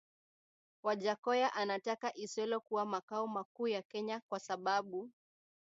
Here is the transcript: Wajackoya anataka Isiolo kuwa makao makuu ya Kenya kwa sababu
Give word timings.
Wajackoya 0.83 1.53
anataka 1.53 2.15
Isiolo 2.17 2.59
kuwa 2.59 2.85
makao 2.85 3.27
makuu 3.27 3.67
ya 3.67 3.81
Kenya 3.81 4.21
kwa 4.29 4.39
sababu 4.39 5.11